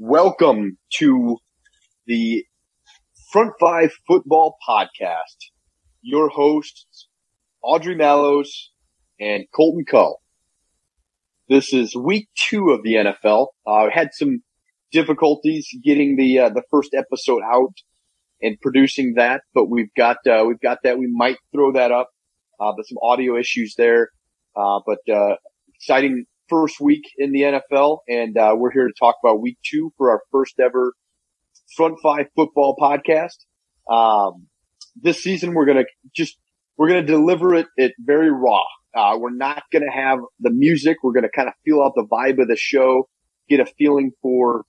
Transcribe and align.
Welcome 0.00 0.78
to 0.98 1.38
the 2.06 2.44
Front 3.32 3.54
Five 3.58 3.90
Football 4.06 4.54
Podcast. 4.66 5.50
Your 6.02 6.28
hosts, 6.28 7.08
Adri 7.64 7.96
Mallows 7.96 8.70
and 9.18 9.46
Colton 9.52 9.84
Cull. 9.84 10.20
This 11.48 11.72
is 11.72 11.96
week 11.96 12.28
two 12.38 12.70
of 12.70 12.84
the 12.84 12.94
NFL. 12.94 13.48
I 13.66 13.86
uh, 13.86 13.90
had 13.92 14.10
some 14.12 14.44
difficulties 14.92 15.66
getting 15.84 16.14
the 16.14 16.38
uh, 16.38 16.50
the 16.50 16.62
first 16.70 16.94
episode 16.96 17.42
out 17.44 17.74
and 18.40 18.56
producing 18.60 19.14
that, 19.16 19.40
but 19.52 19.68
we've 19.68 19.92
got 19.96 20.18
uh, 20.30 20.44
we've 20.46 20.60
got 20.60 20.78
that. 20.84 21.00
We 21.00 21.08
might 21.10 21.38
throw 21.52 21.72
that 21.72 21.90
up, 21.90 22.10
uh, 22.60 22.70
but 22.76 22.86
some 22.86 22.98
audio 23.02 23.36
issues 23.36 23.74
there. 23.76 24.10
Uh, 24.54 24.78
but 24.86 25.00
uh, 25.12 25.34
exciting 25.74 26.26
first 26.48 26.80
week 26.80 27.04
in 27.16 27.32
the 27.32 27.42
NFL, 27.42 27.98
and 28.08 28.36
uh, 28.36 28.54
we're 28.56 28.72
here 28.72 28.86
to 28.86 28.94
talk 28.98 29.16
about 29.22 29.40
week 29.40 29.58
two 29.64 29.92
for 29.96 30.10
our 30.10 30.20
first 30.32 30.54
ever 30.60 30.94
front 31.76 31.98
five 32.02 32.26
football 32.34 32.76
podcast. 32.80 33.44
Um, 33.90 34.46
this 34.96 35.22
season, 35.22 35.54
we're 35.54 35.66
going 35.66 35.78
to 35.78 35.86
just, 36.14 36.38
we're 36.76 36.88
going 36.88 37.04
to 37.04 37.12
deliver 37.12 37.54
it, 37.54 37.66
it 37.76 37.92
very 37.98 38.30
raw. 38.30 38.62
Uh, 38.96 39.16
we're 39.18 39.34
not 39.34 39.62
going 39.72 39.84
to 39.84 39.92
have 39.92 40.18
the 40.40 40.50
music. 40.50 40.98
We're 41.02 41.12
going 41.12 41.24
to 41.24 41.30
kind 41.34 41.48
of 41.48 41.54
feel 41.64 41.82
out 41.82 41.92
the 41.94 42.06
vibe 42.10 42.40
of 42.40 42.48
the 42.48 42.56
show, 42.56 43.08
get 43.48 43.60
a 43.60 43.66
feeling 43.66 44.12
for 44.22 44.64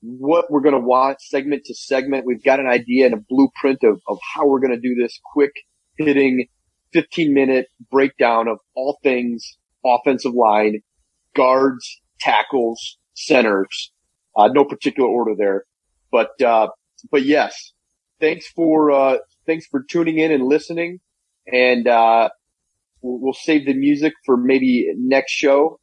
what 0.00 0.46
we're 0.50 0.60
going 0.60 0.74
to 0.74 0.80
watch 0.80 1.16
segment 1.20 1.64
to 1.64 1.74
segment. 1.74 2.26
We've 2.26 2.42
got 2.42 2.60
an 2.60 2.66
idea 2.66 3.06
and 3.06 3.14
a 3.14 3.24
blueprint 3.28 3.82
of, 3.82 4.00
of 4.06 4.18
how 4.34 4.46
we're 4.46 4.60
going 4.60 4.74
to 4.74 4.80
do 4.80 4.94
this 4.94 5.18
quick 5.32 5.52
hitting 5.98 6.46
15 6.92 7.34
minute 7.34 7.66
breakdown 7.90 8.48
of 8.48 8.58
all 8.74 8.98
things 9.02 9.56
offensive 9.84 10.32
line 10.34 10.80
guards, 11.36 12.00
tackles, 12.20 12.98
centers. 13.14 13.92
Uh, 14.36 14.48
no 14.48 14.64
particular 14.64 15.08
order 15.08 15.32
there, 15.36 15.64
but, 16.12 16.40
uh, 16.42 16.68
but 17.10 17.24
yes, 17.24 17.72
thanks 18.20 18.46
for, 18.48 18.90
uh, 18.90 19.16
thanks 19.46 19.66
for 19.66 19.82
tuning 19.82 20.18
in 20.18 20.30
and 20.30 20.44
listening. 20.44 21.00
And, 21.50 21.88
uh, 21.88 22.28
we'll, 23.00 23.32
save 23.32 23.64
the 23.64 23.72
music 23.72 24.12
for 24.26 24.36
maybe 24.36 24.92
next 24.98 25.32
show. 25.32 25.80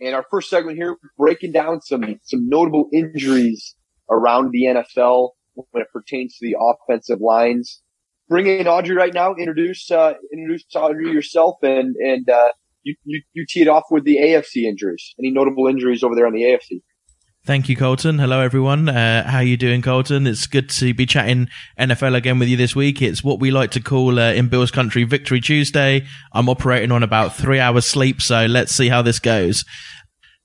And 0.00 0.14
our 0.14 0.24
first 0.30 0.50
segment 0.50 0.76
here, 0.76 0.96
breaking 1.18 1.50
down 1.50 1.80
some, 1.80 2.20
some 2.22 2.48
notable 2.48 2.88
injuries 2.92 3.74
around 4.08 4.52
the 4.52 4.64
NFL 4.66 5.30
when 5.54 5.82
it 5.82 5.88
pertains 5.92 6.36
to 6.38 6.46
the 6.46 6.56
offensive 6.60 7.20
lines. 7.20 7.82
Bring 8.28 8.46
in 8.46 8.66
Adri 8.66 8.94
right 8.94 9.14
now. 9.14 9.34
Introduce, 9.34 9.90
uh, 9.90 10.14
introduce 10.32 10.64
Adri 10.74 11.12
yourself 11.12 11.56
and, 11.62 11.96
and, 11.96 12.28
uh, 12.28 12.50
you, 12.86 12.94
you, 13.04 13.22
you 13.32 13.44
teed 13.48 13.68
off 13.68 13.84
with 13.90 14.04
the 14.04 14.16
AFC 14.16 14.62
injuries. 14.62 15.14
Any 15.18 15.30
notable 15.30 15.66
injuries 15.66 16.02
over 16.02 16.14
there 16.14 16.26
on 16.26 16.32
the 16.32 16.42
AFC? 16.42 16.80
Thank 17.44 17.68
you, 17.68 17.76
Colton. 17.76 18.18
Hello, 18.18 18.40
everyone. 18.40 18.88
Uh, 18.88 19.28
how 19.28 19.38
you 19.38 19.56
doing, 19.56 19.82
Colton? 19.82 20.26
It's 20.26 20.46
good 20.46 20.68
to 20.70 20.94
be 20.94 21.06
chatting 21.06 21.48
NFL 21.78 22.16
again 22.16 22.38
with 22.38 22.48
you 22.48 22.56
this 22.56 22.74
week. 22.74 23.00
It's 23.00 23.22
what 23.22 23.38
we 23.38 23.50
like 23.50 23.70
to 23.72 23.80
call 23.80 24.18
uh, 24.18 24.32
in 24.32 24.48
Bills 24.48 24.72
country 24.72 25.04
Victory 25.04 25.40
Tuesday. 25.40 26.04
I'm 26.32 26.48
operating 26.48 26.90
on 26.90 27.04
about 27.04 27.36
three 27.36 27.60
hours 27.60 27.86
sleep, 27.86 28.20
so 28.20 28.46
let's 28.46 28.74
see 28.74 28.88
how 28.88 29.02
this 29.02 29.20
goes. 29.20 29.64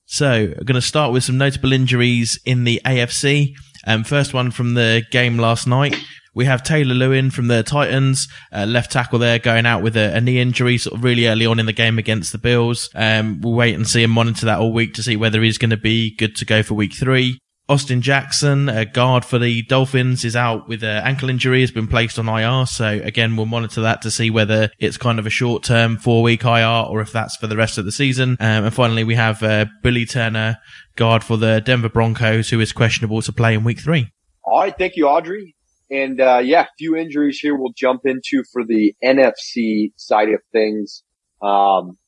So, 0.06 0.54
I'm 0.56 0.64
going 0.64 0.74
to 0.74 0.82
start 0.82 1.12
with 1.12 1.24
some 1.24 1.38
notable 1.38 1.72
injuries 1.72 2.38
in 2.44 2.64
the 2.64 2.80
AFC. 2.84 3.54
Um, 3.84 4.04
first 4.04 4.32
one 4.32 4.50
from 4.52 4.74
the 4.74 5.02
game 5.10 5.38
last 5.38 5.66
night. 5.66 5.96
We 6.34 6.46
have 6.46 6.62
Taylor 6.62 6.94
Lewan 6.94 7.32
from 7.32 7.48
the 7.48 7.62
Titans, 7.62 8.26
uh, 8.52 8.64
left 8.64 8.90
tackle 8.90 9.18
there, 9.18 9.38
going 9.38 9.66
out 9.66 9.82
with 9.82 9.96
a, 9.96 10.16
a, 10.16 10.20
knee 10.20 10.40
injury 10.40 10.78
sort 10.78 10.96
of 10.96 11.04
really 11.04 11.26
early 11.26 11.44
on 11.44 11.58
in 11.58 11.66
the 11.66 11.72
game 11.72 11.98
against 11.98 12.32
the 12.32 12.38
Bills. 12.38 12.88
Um, 12.94 13.40
we'll 13.42 13.52
wait 13.52 13.74
and 13.74 13.86
see 13.86 14.02
and 14.02 14.12
monitor 14.12 14.46
that 14.46 14.58
all 14.58 14.72
week 14.72 14.94
to 14.94 15.02
see 15.02 15.16
whether 15.16 15.42
he's 15.42 15.58
going 15.58 15.70
to 15.70 15.76
be 15.76 16.14
good 16.16 16.34
to 16.36 16.44
go 16.46 16.62
for 16.62 16.74
week 16.74 16.94
three. 16.94 17.38
Austin 17.68 18.02
Jackson, 18.02 18.68
a 18.68 18.84
guard 18.84 19.24
for 19.24 19.38
the 19.38 19.62
Dolphins, 19.62 20.24
is 20.24 20.34
out 20.34 20.68
with 20.68 20.82
an 20.82 21.02
ankle 21.04 21.30
injury, 21.30 21.60
has 21.60 21.70
been 21.70 21.86
placed 21.86 22.18
on 22.18 22.28
IR. 22.28 22.66
So 22.66 22.86
again, 22.86 23.36
we'll 23.36 23.46
monitor 23.46 23.80
that 23.82 24.02
to 24.02 24.10
see 24.10 24.30
whether 24.30 24.70
it's 24.78 24.96
kind 24.96 25.18
of 25.18 25.26
a 25.26 25.30
short 25.30 25.62
term 25.62 25.96
four 25.96 26.22
week 26.22 26.44
IR 26.44 26.66
or 26.66 27.00
if 27.00 27.12
that's 27.12 27.36
for 27.36 27.46
the 27.46 27.56
rest 27.56 27.78
of 27.78 27.84
the 27.84 27.92
season. 27.92 28.36
Um, 28.40 28.64
and 28.64 28.74
finally, 28.74 29.04
we 29.04 29.14
have 29.14 29.42
uh, 29.42 29.66
Billy 29.82 30.04
Turner, 30.04 30.58
guard 30.96 31.22
for 31.22 31.36
the 31.36 31.60
Denver 31.60 31.88
Broncos, 31.88 32.50
who 32.50 32.60
is 32.60 32.72
questionable 32.72 33.22
to 33.22 33.32
play 33.32 33.54
in 33.54 33.64
week 33.64 33.80
three. 33.80 34.08
All 34.42 34.60
right. 34.60 34.76
Thank 34.76 34.96
you, 34.96 35.04
Adri. 35.04 35.54
And 35.92 36.20
uh, 36.22 36.40
yeah, 36.42 36.66
few 36.78 36.96
injuries 36.96 37.38
here 37.38 37.54
we'll 37.54 37.74
jump 37.76 38.02
into 38.06 38.44
for 38.50 38.64
the 38.64 38.94
NFC 39.04 39.92
side 39.96 40.30
of 40.30 40.40
things. 40.50 41.02
Um, 41.42 41.98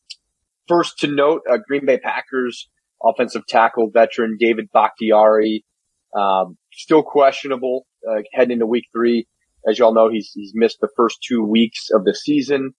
first 0.66 1.00
to 1.00 1.06
note, 1.06 1.42
uh, 1.50 1.58
Green 1.58 1.84
Bay 1.84 1.98
Packers 1.98 2.70
offensive 3.04 3.46
tackle 3.46 3.90
veteran 3.90 4.36
David 4.40 4.70
Bakhtiari, 4.72 5.64
um, 6.16 6.56
still 6.72 7.02
questionable 7.02 7.86
uh, 8.08 8.22
heading 8.32 8.52
into 8.52 8.66
week 8.66 8.86
three. 8.92 9.26
As 9.68 9.78
y'all 9.78 9.94
know, 9.94 10.08
he's 10.10 10.30
he's 10.32 10.52
missed 10.54 10.78
the 10.80 10.88
first 10.96 11.18
two 11.26 11.42
weeks 11.42 11.88
of 11.92 12.04
the 12.04 12.14
season, 12.14 12.74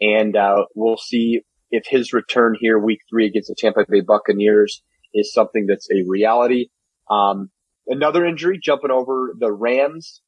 and 0.00 0.36
uh, 0.36 0.64
we'll 0.74 0.96
see 0.96 1.40
if 1.70 1.84
his 1.86 2.12
return 2.12 2.54
here 2.58 2.78
week 2.78 3.00
three 3.08 3.26
against 3.26 3.48
the 3.48 3.54
Tampa 3.56 3.86
Bay 3.88 4.00
Buccaneers 4.00 4.82
is 5.14 5.32
something 5.32 5.66
that's 5.66 5.88
a 5.90 6.04
reality. 6.06 6.68
Um, 7.10 7.50
another 7.86 8.26
injury 8.26 8.58
jumping 8.62 8.90
over 8.90 9.34
the 9.38 9.52
Rams 9.52 10.21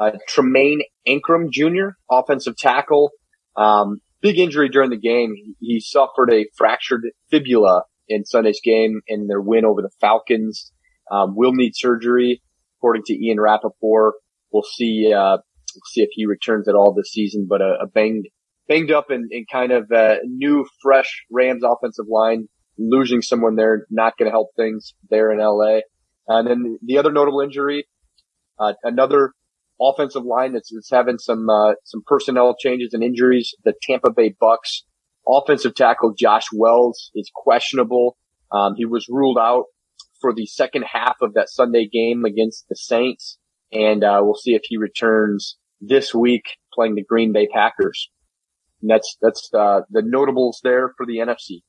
uh, 0.00 0.12
Tremayne 0.28 0.80
Anchrum 1.06 1.50
Jr., 1.50 1.96
offensive 2.10 2.56
tackle. 2.56 3.10
Um, 3.56 3.98
big 4.20 4.38
injury 4.38 4.68
during 4.68 4.90
the 4.90 4.98
game. 4.98 5.34
He, 5.34 5.54
he, 5.60 5.80
suffered 5.80 6.30
a 6.32 6.46
fractured 6.56 7.02
fibula 7.30 7.82
in 8.08 8.24
Sunday's 8.24 8.60
game 8.62 9.00
in 9.06 9.26
their 9.26 9.40
win 9.40 9.64
over 9.64 9.82
the 9.82 9.90
Falcons. 10.00 10.72
Um, 11.10 11.34
will 11.34 11.52
need 11.52 11.72
surgery, 11.74 12.42
according 12.78 13.02
to 13.06 13.14
Ian 13.14 13.40
Rapoport. 13.40 14.14
We'll 14.52 14.62
see, 14.62 15.12
uh, 15.12 15.38
see 15.86 16.02
if 16.02 16.10
he 16.12 16.26
returns 16.26 16.68
at 16.68 16.74
all 16.74 16.94
this 16.94 17.10
season, 17.10 17.46
but 17.48 17.60
a, 17.60 17.78
a 17.82 17.86
banged, 17.86 18.26
banged 18.68 18.92
up 18.92 19.10
and, 19.10 19.30
and 19.32 19.46
kind 19.50 19.72
of 19.72 19.90
a 19.90 20.18
new, 20.24 20.66
fresh 20.82 21.24
Rams 21.30 21.62
offensive 21.64 22.06
line. 22.08 22.48
Losing 22.80 23.22
someone 23.22 23.56
there, 23.56 23.86
not 23.90 24.16
going 24.16 24.26
to 24.26 24.30
help 24.30 24.50
things 24.56 24.94
there 25.10 25.32
in 25.32 25.40
LA. 25.40 25.80
And 26.28 26.46
then 26.46 26.78
the 26.80 26.98
other 26.98 27.10
notable 27.10 27.40
injury, 27.40 27.88
uh, 28.56 28.74
another 28.84 29.32
offensive 29.80 30.24
line 30.24 30.52
that's, 30.52 30.70
that's 30.72 30.90
having 30.90 31.18
some 31.18 31.48
uh, 31.48 31.74
some 31.84 32.02
personnel 32.06 32.54
changes 32.58 32.92
and 32.92 33.02
injuries. 33.02 33.54
The 33.64 33.74
Tampa 33.82 34.10
Bay 34.10 34.34
Bucks 34.38 34.84
offensive 35.26 35.74
tackle 35.74 36.14
Josh 36.16 36.46
Wells 36.54 37.10
is 37.14 37.30
questionable. 37.34 38.16
Um, 38.50 38.74
he 38.76 38.86
was 38.86 39.06
ruled 39.08 39.38
out 39.38 39.64
for 40.20 40.32
the 40.34 40.46
second 40.46 40.84
half 40.90 41.16
of 41.22 41.34
that 41.34 41.48
Sunday 41.48 41.86
game 41.86 42.24
against 42.24 42.66
the 42.68 42.76
Saints, 42.76 43.38
and 43.72 44.02
uh, 44.02 44.20
we'll 44.22 44.34
see 44.34 44.54
if 44.54 44.62
he 44.64 44.76
returns 44.76 45.56
this 45.80 46.14
week 46.14 46.42
playing 46.72 46.94
the 46.94 47.04
Green 47.04 47.32
Bay 47.32 47.46
Packers. 47.52 48.10
And 48.80 48.90
that's 48.90 49.16
that's 49.20 49.50
uh, 49.52 49.80
the 49.90 50.02
notables 50.04 50.60
there 50.62 50.92
for 50.96 51.06
the 51.06 51.18
NFC. 51.18 51.62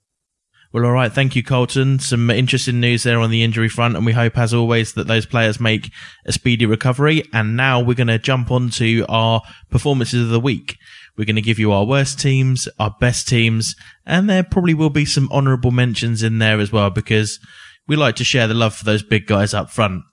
Well, 0.71 0.85
all 0.85 0.91
right. 0.91 1.11
Thank 1.11 1.35
you, 1.35 1.41
Colton. 1.41 1.97
Some 1.97 2.29
interesting 2.29 2.79
news 2.79 3.01
there 3.01 3.19
on 3.19 3.31
the 3.31 3.43
injury 3.43 3.69
front, 3.69 3.95
and 3.95 4.05
we 4.05 4.11
hope, 4.13 4.37
as 4.37 4.53
always, 4.53 4.93
that 4.93 5.07
those 5.07 5.25
players 5.25 5.59
make 5.59 5.91
a 6.27 6.31
speedy 6.31 6.67
recovery. 6.67 7.23
And 7.33 7.55
now 7.57 7.79
we're 7.79 7.95
going 7.95 8.07
to 8.07 8.19
jump 8.19 8.51
on 8.51 8.69
to 8.71 9.03
our 9.09 9.41
performances 9.71 10.21
of 10.21 10.29
the 10.29 10.39
week. 10.39 10.77
We're 11.17 11.25
going 11.25 11.35
to 11.37 11.41
give 11.41 11.57
you 11.57 11.71
our 11.71 11.85
worst 11.85 12.19
teams, 12.19 12.69
our 12.77 12.95
best 12.99 13.27
teams, 13.27 13.75
and 14.05 14.29
there 14.29 14.43
probably 14.43 14.73
will 14.73 14.91
be 14.91 15.05
some 15.05 15.27
honourable 15.31 15.71
mentions 15.71 16.23
in 16.23 16.37
there 16.37 16.59
as 16.59 16.71
well 16.71 16.91
because 16.91 17.39
we 17.87 17.95
like 17.95 18.15
to 18.17 18.23
share 18.23 18.47
the 18.47 18.53
love 18.53 18.73
for 18.75 18.85
those 18.85 19.03
big 19.03 19.25
guys 19.25 19.53
up 19.53 19.69
front. 19.69 20.03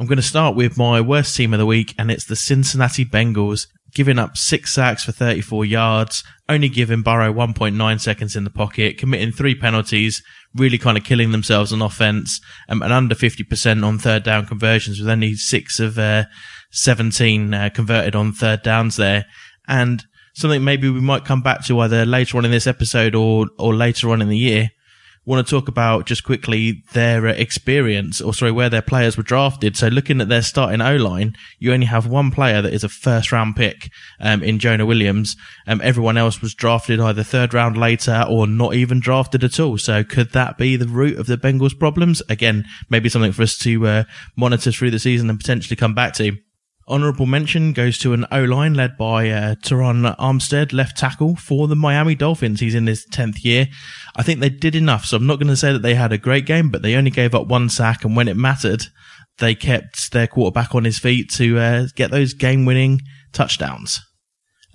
I'm 0.00 0.06
going 0.06 0.16
to 0.16 0.22
start 0.22 0.56
with 0.56 0.78
my 0.78 1.00
worst 1.00 1.36
team 1.36 1.52
of 1.52 1.58
the 1.58 1.66
week, 1.66 1.94
and 1.98 2.10
it's 2.10 2.24
the 2.24 2.34
Cincinnati 2.34 3.04
Bengals 3.04 3.66
giving 3.94 4.18
up 4.18 4.36
six 4.36 4.72
sacks 4.74 5.04
for 5.04 5.12
34 5.12 5.64
yards, 5.64 6.24
only 6.48 6.68
giving 6.68 7.02
Burrow 7.02 7.32
1.9 7.32 8.00
seconds 8.00 8.36
in 8.36 8.44
the 8.44 8.50
pocket, 8.50 8.98
committing 8.98 9.32
three 9.32 9.54
penalties, 9.54 10.22
really 10.54 10.78
kind 10.78 10.98
of 10.98 11.04
killing 11.04 11.32
themselves 11.32 11.72
on 11.72 11.82
offense, 11.82 12.40
um, 12.68 12.82
and 12.82 12.92
under 12.92 13.14
50% 13.14 13.84
on 13.84 13.98
third 13.98 14.22
down 14.22 14.46
conversions 14.46 14.98
with 14.98 15.08
only 15.08 15.34
six 15.34 15.80
of 15.80 15.98
uh, 15.98 16.24
17 16.70 17.54
uh, 17.54 17.70
converted 17.70 18.14
on 18.14 18.32
third 18.32 18.62
downs 18.62 18.96
there. 18.96 19.26
And 19.66 20.04
something 20.34 20.62
maybe 20.62 20.88
we 20.88 21.00
might 21.00 21.24
come 21.24 21.42
back 21.42 21.64
to 21.66 21.80
either 21.80 22.04
later 22.06 22.38
on 22.38 22.44
in 22.44 22.50
this 22.50 22.66
episode 22.66 23.14
or, 23.14 23.48
or 23.58 23.74
later 23.74 24.10
on 24.10 24.22
in 24.22 24.28
the 24.28 24.38
year 24.38 24.70
want 25.28 25.46
to 25.46 25.50
talk 25.50 25.68
about 25.68 26.06
just 26.06 26.24
quickly 26.24 26.82
their 26.94 27.26
uh, 27.28 27.32
experience, 27.32 28.18
or 28.20 28.32
sorry, 28.32 28.50
where 28.50 28.70
their 28.70 28.82
players 28.82 29.16
were 29.18 29.22
drafted. 29.22 29.76
So 29.76 29.88
looking 29.88 30.22
at 30.22 30.30
their 30.30 30.40
starting 30.40 30.80
O 30.80 30.96
line, 30.96 31.36
you 31.58 31.72
only 31.72 31.86
have 31.86 32.06
one 32.06 32.30
player 32.30 32.62
that 32.62 32.72
is 32.72 32.82
a 32.82 32.88
first 32.88 33.30
round 33.30 33.54
pick 33.54 33.90
um, 34.20 34.42
in 34.42 34.58
Jonah 34.58 34.86
Williams. 34.86 35.36
Um, 35.66 35.82
everyone 35.84 36.16
else 36.16 36.40
was 36.40 36.54
drafted 36.54 36.98
either 36.98 37.22
third 37.22 37.52
round 37.52 37.76
later 37.76 38.24
or 38.26 38.46
not 38.46 38.74
even 38.74 39.00
drafted 39.00 39.44
at 39.44 39.60
all. 39.60 39.76
So 39.76 40.02
could 40.02 40.32
that 40.32 40.56
be 40.56 40.76
the 40.76 40.88
root 40.88 41.18
of 41.18 41.26
the 41.26 41.36
Bengals' 41.36 41.78
problems? 41.78 42.22
Again, 42.30 42.64
maybe 42.88 43.10
something 43.10 43.32
for 43.32 43.42
us 43.42 43.58
to 43.58 43.86
uh, 43.86 44.04
monitor 44.34 44.72
through 44.72 44.92
the 44.92 44.98
season 44.98 45.28
and 45.28 45.38
potentially 45.38 45.76
come 45.76 45.94
back 45.94 46.14
to. 46.14 46.38
Honourable 46.88 47.26
mention 47.26 47.74
goes 47.74 47.98
to 47.98 48.14
an 48.14 48.24
O 48.32 48.44
line 48.44 48.72
led 48.72 48.96
by 48.96 49.28
uh, 49.28 49.56
Terron 49.56 50.16
Armstead, 50.16 50.72
left 50.72 50.96
tackle 50.96 51.36
for 51.36 51.68
the 51.68 51.76
Miami 51.76 52.14
Dolphins. 52.14 52.60
He's 52.60 52.74
in 52.74 52.86
his 52.86 53.06
10th 53.12 53.44
year. 53.44 53.68
I 54.16 54.22
think 54.22 54.40
they 54.40 54.48
did 54.48 54.74
enough, 54.74 55.04
so 55.04 55.18
I'm 55.18 55.26
not 55.26 55.38
going 55.38 55.48
to 55.48 55.56
say 55.56 55.72
that 55.72 55.82
they 55.82 55.94
had 55.94 56.12
a 56.12 56.18
great 56.18 56.46
game, 56.46 56.70
but 56.70 56.80
they 56.80 56.94
only 56.94 57.10
gave 57.10 57.34
up 57.34 57.46
one 57.46 57.68
sack, 57.68 58.04
and 58.04 58.16
when 58.16 58.26
it 58.26 58.38
mattered, 58.38 58.86
they 59.36 59.54
kept 59.54 60.12
their 60.12 60.26
quarterback 60.26 60.74
on 60.74 60.84
his 60.84 60.98
feet 60.98 61.30
to 61.32 61.58
uh, 61.58 61.86
get 61.94 62.10
those 62.10 62.32
game 62.32 62.64
winning 62.64 63.02
touchdowns. 63.32 64.00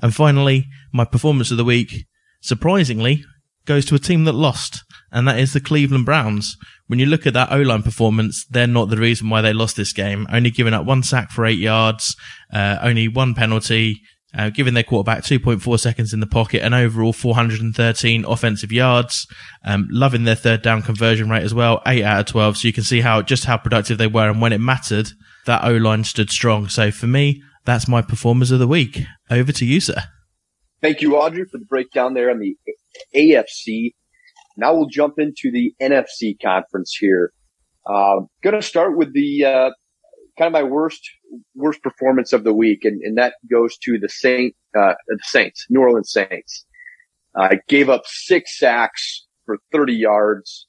And 0.01 0.13
finally, 0.13 0.67
my 0.93 1.05
performance 1.05 1.49
of 1.49 1.57
the 1.57 1.65
week, 1.65 2.05
surprisingly, 2.41 3.23
goes 3.65 3.85
to 3.85 3.95
a 3.95 3.99
team 3.99 4.25
that 4.25 4.33
lost, 4.33 4.83
and 5.11 5.27
that 5.27 5.39
is 5.39 5.53
the 5.53 5.61
Cleveland 5.61 6.05
Browns. 6.05 6.57
When 6.87 6.99
you 6.99 7.05
look 7.05 7.25
at 7.25 7.33
that 7.33 7.51
O-line 7.51 7.83
performance, 7.83 8.45
they're 8.49 8.67
not 8.67 8.89
the 8.89 8.97
reason 8.97 9.29
why 9.29 9.41
they 9.41 9.53
lost 9.53 9.75
this 9.75 9.93
game. 9.93 10.27
Only 10.31 10.51
giving 10.51 10.73
up 10.73 10.85
one 10.85 11.03
sack 11.03 11.31
for 11.31 11.45
eight 11.45 11.59
yards, 11.59 12.15
uh, 12.51 12.77
only 12.81 13.07
one 13.07 13.33
penalty, 13.33 14.01
uh, 14.35 14.49
giving 14.49 14.73
their 14.73 14.83
quarterback 14.83 15.23
2.4 15.23 15.79
seconds 15.79 16.13
in 16.13 16.19
the 16.19 16.27
pocket 16.27 16.63
and 16.63 16.73
overall 16.73 17.13
413 17.13 18.25
offensive 18.25 18.71
yards. 18.71 19.27
Um, 19.63 19.87
loving 19.91 20.23
their 20.23 20.35
third 20.35 20.61
down 20.61 20.81
conversion 20.81 21.29
rate 21.29 21.43
as 21.43 21.53
well, 21.53 21.81
8 21.85 22.03
out 22.03 22.19
of 22.21 22.25
12. 22.25 22.57
So 22.57 22.67
you 22.67 22.73
can 22.73 22.83
see 22.83 23.01
how, 23.01 23.21
just 23.21 23.45
how 23.45 23.57
productive 23.57 23.97
they 23.97 24.07
were. 24.07 24.29
And 24.29 24.41
when 24.41 24.53
it 24.53 24.59
mattered, 24.59 25.09
that 25.45 25.63
O-line 25.63 26.03
stood 26.03 26.31
strong. 26.31 26.67
So 26.67 26.89
for 26.89 27.07
me, 27.07 27.43
that's 27.65 27.87
my 27.87 28.01
performers 28.01 28.51
of 28.51 28.59
the 28.59 28.67
week. 28.67 29.01
Over 29.29 29.51
to 29.51 29.65
you, 29.65 29.79
sir. 29.79 30.03
Thank 30.81 31.01
you, 31.01 31.11
Adri, 31.11 31.49
for 31.49 31.59
the 31.59 31.65
breakdown 31.65 32.13
there 32.13 32.29
on 32.29 32.39
the 32.39 32.57
AFC. 33.15 33.93
Now 34.57 34.75
we'll 34.75 34.89
jump 34.89 35.15
into 35.17 35.51
the 35.51 35.73
NFC 35.81 36.35
conference 36.41 36.95
here. 36.99 37.33
Uh, 37.85 38.21
going 38.43 38.55
to 38.55 38.61
start 38.61 38.97
with 38.97 39.13
the 39.13 39.45
uh, 39.45 39.69
kind 40.37 40.47
of 40.47 40.53
my 40.53 40.63
worst 40.63 41.01
worst 41.55 41.81
performance 41.81 42.33
of 42.33 42.43
the 42.43 42.53
week, 42.53 42.85
and, 42.85 43.01
and 43.01 43.17
that 43.17 43.33
goes 43.51 43.77
to 43.79 43.97
the 43.99 44.09
Saint 44.09 44.55
uh, 44.77 44.93
the 45.07 45.19
Saints, 45.23 45.65
New 45.69 45.81
Orleans 45.81 46.11
Saints. 46.11 46.65
I 47.35 47.59
gave 47.67 47.89
up 47.89 48.03
six 48.05 48.59
sacks 48.59 49.25
for 49.45 49.57
30 49.71 49.93
yards. 49.93 50.67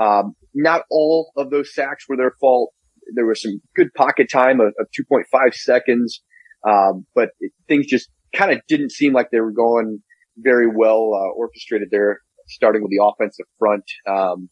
Um, 0.00 0.34
not 0.54 0.82
all 0.90 1.32
of 1.36 1.50
those 1.50 1.74
sacks 1.74 2.06
were 2.08 2.16
their 2.16 2.32
fault. 2.40 2.72
There 3.14 3.26
was 3.26 3.42
some 3.42 3.60
good 3.76 3.92
pocket 3.94 4.30
time 4.30 4.60
of, 4.60 4.68
of 4.78 4.86
2.5 4.98 5.54
seconds, 5.54 6.22
um, 6.68 7.06
but 7.14 7.30
it, 7.40 7.52
things 7.68 7.86
just 7.86 8.08
kind 8.34 8.52
of 8.52 8.60
didn't 8.68 8.92
seem 8.92 9.12
like 9.12 9.30
they 9.30 9.40
were 9.40 9.52
going 9.52 10.02
very 10.42 10.66
well 10.66 11.12
uh, 11.14 11.30
orchestrated 11.36 11.88
there, 11.90 12.20
starting 12.48 12.82
with 12.82 12.90
the 12.90 13.02
offensive 13.02 13.46
front. 13.58 13.84
Um, 14.08 14.48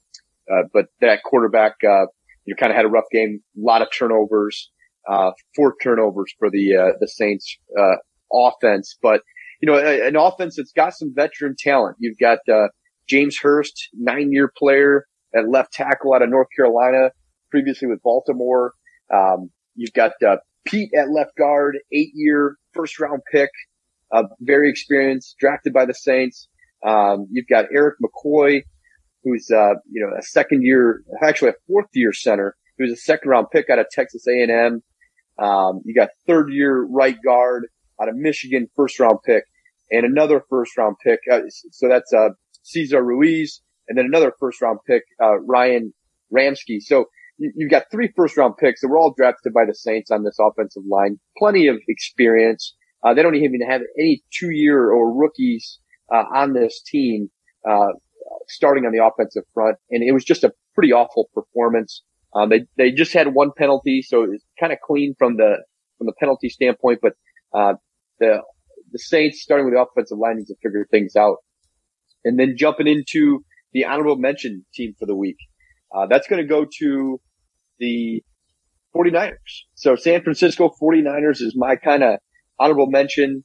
uh, 0.50 0.62
but 0.72 0.86
that 1.00 1.22
quarterback, 1.24 1.74
uh, 1.84 2.06
you 2.44 2.54
kind 2.54 2.70
of 2.70 2.76
had 2.76 2.84
a 2.84 2.88
rough 2.88 3.04
game, 3.12 3.40
a 3.56 3.60
lot 3.60 3.82
of 3.82 3.88
turnovers, 3.96 4.70
uh, 5.10 5.32
four 5.54 5.74
turnovers 5.82 6.32
for 6.38 6.50
the, 6.50 6.76
uh, 6.76 6.92
the 7.00 7.08
Saints, 7.08 7.56
uh, 7.78 7.96
offense. 8.32 8.96
But, 9.02 9.22
you 9.60 9.66
know, 9.66 9.78
an 9.78 10.16
offense 10.16 10.56
that's 10.56 10.72
got 10.72 10.94
some 10.94 11.12
veteran 11.14 11.56
talent. 11.58 11.96
You've 11.98 12.18
got, 12.18 12.38
James 13.08 13.38
Hurst, 13.40 13.88
nine 13.94 14.32
year 14.32 14.52
player 14.56 15.06
at 15.34 15.48
left 15.48 15.72
tackle 15.72 16.12
out 16.12 16.22
of 16.22 16.28
North 16.28 16.48
Carolina, 16.54 17.10
previously 17.50 17.88
with 17.88 18.02
Baltimore. 18.02 18.72
Um, 19.12 19.50
you've 19.74 19.94
got, 19.94 20.12
Peat 20.66 20.90
at 20.94 21.10
left 21.10 21.34
guard, 21.38 21.78
eight 21.92 22.10
year 22.12 22.56
first 22.74 23.00
round 23.00 23.22
pick 23.32 23.48
uh, 24.12 24.24
very 24.40 24.70
experienced, 24.70 25.36
drafted 25.38 25.72
by 25.72 25.84
the 25.84 25.94
Saints. 25.94 26.48
Um, 26.86 27.26
you've 27.30 27.48
got 27.48 27.66
Erik 27.74 27.96
McCoy, 28.02 28.62
who's, 29.24 29.50
uh, 29.50 29.74
you 29.90 30.00
know, 30.04 30.16
a 30.16 30.22
second 30.22 30.62
year, 30.62 31.02
actually 31.22 31.50
a 31.50 31.54
fourth 31.66 31.88
year 31.94 32.12
center, 32.12 32.56
was 32.78 32.92
a 32.92 32.96
second 32.96 33.30
round 33.30 33.46
pick 33.52 33.68
out 33.70 33.78
of 33.78 33.86
Texas 33.90 34.24
A&M. 34.28 34.82
Um, 35.38 35.80
you 35.84 35.94
got 35.94 36.10
third 36.26 36.52
year 36.52 36.84
right 36.84 37.16
guard 37.24 37.66
out 38.00 38.08
of 38.08 38.16
Michigan, 38.16 38.68
first 38.76 38.98
round 39.00 39.18
pick 39.24 39.44
and 39.90 40.04
another 40.04 40.42
first 40.48 40.76
round 40.76 40.96
pick. 41.04 41.20
Uh, 41.30 41.40
so 41.48 41.88
that's, 41.88 42.12
uh, 42.12 42.30
Cesar 42.62 43.02
Ruiz 43.02 43.62
and 43.88 43.96
then 43.96 44.04
another 44.04 44.32
first 44.38 44.60
round 44.60 44.78
pick, 44.86 45.02
uh, 45.22 45.38
Ryan 45.40 45.92
Ramczyk. 46.32 46.82
So 46.82 47.06
you've 47.38 47.70
got 47.70 47.84
three 47.90 48.12
first 48.16 48.36
round 48.36 48.56
picks 48.58 48.80
that 48.80 48.88
were 48.88 48.98
all 48.98 49.14
drafted 49.16 49.52
by 49.52 49.64
the 49.64 49.74
Saints 49.74 50.10
on 50.10 50.24
this 50.24 50.36
offensive 50.40 50.82
line. 50.88 51.18
Plenty 51.36 51.68
of 51.68 51.76
experience. 51.88 52.74
Uh, 53.04 53.14
they 53.14 53.22
don't 53.22 53.34
even 53.34 53.60
have 53.60 53.82
any 53.98 54.22
two 54.32 54.50
year 54.50 54.90
or 54.90 55.12
rookies, 55.12 55.78
uh, 56.12 56.24
on 56.34 56.52
this 56.52 56.82
team, 56.82 57.30
uh, 57.68 57.88
starting 58.48 58.84
on 58.86 58.92
the 58.92 59.04
offensive 59.04 59.44
front. 59.54 59.76
And 59.90 60.02
it 60.02 60.12
was 60.12 60.24
just 60.24 60.44
a 60.44 60.52
pretty 60.74 60.92
awful 60.92 61.28
performance. 61.34 62.02
Um, 62.34 62.50
they, 62.50 62.66
they 62.76 62.90
just 62.92 63.12
had 63.12 63.34
one 63.34 63.50
penalty, 63.56 64.02
so 64.02 64.24
it's 64.24 64.44
kind 64.60 64.72
of 64.72 64.78
clean 64.84 65.14
from 65.18 65.36
the, 65.36 65.56
from 65.96 66.06
the 66.06 66.12
penalty 66.18 66.48
standpoint, 66.48 67.00
but, 67.00 67.12
uh, 67.54 67.74
the, 68.20 68.42
the 68.92 68.98
Saints 68.98 69.42
starting 69.42 69.64
with 69.64 69.74
the 69.74 69.80
offensive 69.80 70.18
line 70.18 70.36
needs 70.36 70.48
to 70.48 70.56
figure 70.62 70.86
things 70.90 71.16
out. 71.16 71.36
And 72.24 72.38
then 72.38 72.56
jumping 72.56 72.86
into 72.86 73.44
the 73.72 73.84
honorable 73.84 74.16
mention 74.16 74.64
team 74.74 74.94
for 74.98 75.06
the 75.06 75.14
week. 75.14 75.36
Uh, 75.94 76.06
that's 76.06 76.26
going 76.26 76.42
to 76.42 76.48
go 76.48 76.66
to 76.80 77.20
the 77.78 78.22
49ers. 78.94 79.34
So 79.74 79.96
San 79.96 80.22
Francisco 80.22 80.70
49ers 80.80 81.40
is 81.40 81.54
my 81.56 81.76
kind 81.76 82.02
of 82.02 82.18
honorable 82.58 82.86
mention 82.88 83.44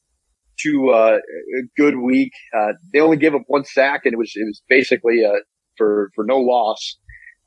to 0.62 0.90
uh, 0.90 1.18
a 1.18 1.62
good 1.78 1.98
week. 1.98 2.32
Uh, 2.56 2.74
they 2.94 3.00
only 3.00 3.18
gave 3.18 3.34
up 3.36 3.44
one 3.48 3.66
sack, 3.66 4.02
and 4.06 4.14
it 4.14 4.18
was 4.18 4.32
it 4.36 4.46
was 4.46 4.62
basically 4.70 5.26
uh, 5.26 5.40
for 5.78 6.12
for 6.16 6.24
no 6.24 6.38
loss, 6.38 6.98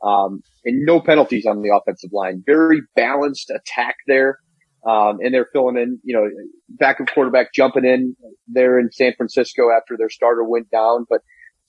um, 0.02 0.42
and 0.64 0.84
no 0.84 1.00
penalties 1.00 1.46
on 1.46 1.62
the 1.62 1.74
offensive 1.74 2.10
line. 2.12 2.42
Very 2.44 2.82
balanced 2.94 3.50
attack 3.50 3.96
there, 4.06 4.38
um, 4.86 5.18
and 5.20 5.32
they're 5.32 5.48
filling 5.52 5.76
in. 5.76 5.98
You 6.04 6.16
know, 6.16 6.28
backup 6.68 7.08
quarterback 7.12 7.52
jumping 7.54 7.84
in 7.84 8.16
there 8.48 8.78
in 8.78 8.90
San 8.92 9.14
Francisco 9.16 9.70
after 9.76 9.96
their 9.96 10.10
starter 10.10 10.44
went 10.44 10.70
down, 10.70 11.06
but 11.08 11.20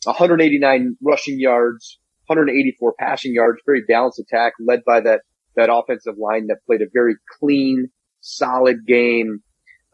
189 0.04 0.98
rushing 1.02 1.40
yards, 1.40 2.00
184 2.28 2.94
passing 3.00 3.34
yards. 3.34 3.62
Very 3.66 3.84
balanced 3.88 4.20
attack 4.20 4.54
led 4.60 4.84
by 4.86 5.02
that 5.02 5.22
that 5.56 5.70
offensive 5.72 6.16
line 6.18 6.48
that 6.48 6.58
played 6.66 6.82
a 6.82 6.88
very 6.94 7.16
clean, 7.40 7.88
solid 8.22 8.86
game. 8.86 9.42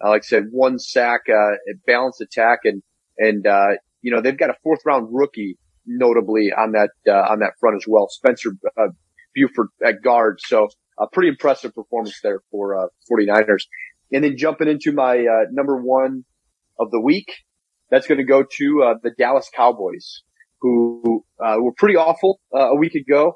Uh, 0.04 0.10
like 0.10 0.24
I 0.24 0.26
said, 0.26 0.48
one 0.52 0.80
sack, 0.80 1.22
uh, 1.30 1.56
balanced 1.88 2.22
attack 2.22 2.60
and, 2.66 2.84
and, 3.18 3.46
uh, 3.48 3.76
you 4.02 4.14
know, 4.14 4.22
they've 4.22 4.38
got 4.38 4.50
a 4.50 4.56
fourth 4.64 4.82
round 4.86 5.08
rookie 5.12 5.58
notably 5.86 6.52
on 6.52 6.74
that, 6.74 6.90
uh, 7.08 7.32
on 7.32 7.40
that 7.40 7.54
front 7.60 7.78
as 7.78 7.86
well. 7.88 8.08
Spencer, 8.10 8.52
uh, 8.78 8.88
Burford 9.36 9.70
at 9.86 10.02
guard. 10.04 10.40
So 10.42 10.68
a 11.00 11.08
pretty 11.08 11.30
impressive 11.30 11.74
performance 11.74 12.20
there 12.22 12.42
for, 12.52 12.78
uh, 12.78 12.88
49ers. 13.10 13.64
And 14.12 14.24
then 14.24 14.36
jumping 14.38 14.68
into 14.68 14.92
my, 14.92 15.20
uh, 15.20 15.46
number 15.52 15.82
one 15.82 16.26
of 16.80 16.92
the 16.92 17.00
week, 17.00 17.32
that's 17.90 18.08
going 18.08 18.18
to 18.18 18.26
go 18.26 18.44
to, 18.44 18.84
uh, 18.84 18.96
the 19.02 19.12
Dallas 19.18 19.50
Cowboys 19.56 20.24
who, 20.62 21.24
uh, 21.44 21.58
were 21.60 21.74
pretty 21.78 21.96
awful, 21.96 22.40
a 22.54 22.76
week 22.76 22.96
ago, 22.96 23.34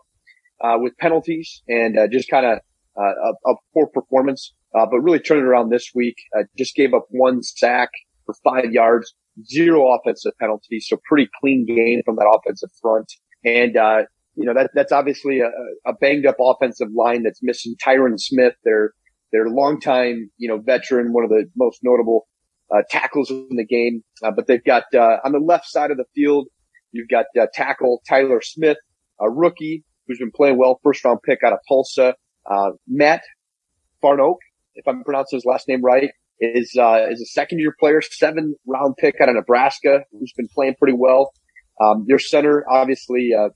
uh, 0.61 0.77
with 0.79 0.97
penalties 0.97 1.61
and, 1.67 1.97
just 2.11 2.29
kind 2.29 2.45
of, 2.45 2.59
uh, 2.99 3.03
a, 3.03 3.51
a 3.51 3.55
poor 3.73 3.87
performance. 3.87 4.53
Uh, 4.77 4.85
but 4.85 4.99
really 4.99 5.19
turned 5.19 5.39
it 5.39 5.45
around 5.45 5.69
this 5.69 5.91
week. 5.95 6.15
Uh, 6.37 6.43
just 6.57 6.75
gave 6.75 6.93
up 6.93 7.05
one 7.09 7.41
sack 7.41 7.89
for 8.25 8.35
five 8.43 8.71
yards, 8.71 9.13
zero 9.49 9.95
offensive 9.95 10.33
penalties. 10.39 10.85
So 10.89 10.97
pretty 11.07 11.29
clean 11.39 11.65
game 11.65 12.01
from 12.05 12.17
that 12.17 12.29
offensive 12.29 12.69
front. 12.81 13.11
And, 13.45 13.77
uh, 13.77 14.01
you 14.35 14.45
know, 14.45 14.53
that, 14.53 14.71
that's 14.75 14.91
obviously 14.91 15.39
a, 15.39 15.49
a 15.89 15.93
banged 15.93 16.25
up 16.25 16.35
offensive 16.39 16.89
line 16.93 17.23
that's 17.23 17.39
missing 17.41 17.75
Tyron 17.83 18.19
Smith, 18.19 18.55
their, 18.65 18.91
their 19.31 19.47
longtime, 19.47 20.29
you 20.37 20.49
know, 20.49 20.57
veteran, 20.59 21.13
one 21.13 21.23
of 21.23 21.29
the 21.29 21.45
most 21.55 21.79
notable, 21.81 22.27
uh, 22.69 22.81
tackles 22.91 23.31
in 23.31 23.55
the 23.55 23.65
game. 23.65 24.03
Uh, 24.21 24.31
but 24.35 24.47
they've 24.47 24.63
got, 24.65 24.83
uh, 24.93 25.17
on 25.23 25.31
the 25.31 25.39
left 25.39 25.65
side 25.67 25.91
of 25.91 25.97
the 25.97 26.05
field, 26.13 26.49
you've 26.91 27.07
got, 27.09 27.25
tackle 27.53 28.01
Tyler 28.07 28.41
Smith, 28.41 28.77
a 29.19 29.29
rookie 29.29 29.85
who's 30.07 30.19
been 30.19 30.31
playing 30.35 30.57
well, 30.57 30.79
first 30.83 31.03
round 31.05 31.19
pick 31.23 31.39
out 31.43 31.53
of 31.53 31.59
Tulsa. 31.67 32.15
Uh, 32.49 32.71
Matt 32.87 33.21
Farniok, 34.03 34.37
if 34.75 34.87
I'm 34.87 35.03
pronouncing 35.03 35.37
his 35.37 35.45
last 35.45 35.67
name 35.67 35.83
right, 35.83 36.11
is 36.39 36.75
uh, 36.77 37.07
is 37.09 37.21
a 37.21 37.25
second 37.25 37.59
year 37.59 37.75
player, 37.79 38.01
seven 38.01 38.55
round 38.65 38.95
pick 38.97 39.15
out 39.21 39.29
of 39.29 39.35
Nebraska, 39.35 40.03
who's 40.11 40.33
been 40.35 40.47
playing 40.53 40.75
pretty 40.79 40.95
well. 40.97 41.31
Um, 41.81 42.05
your 42.07 42.19
center, 42.19 42.65
obviously, 42.69 43.31
uh, 43.37 43.49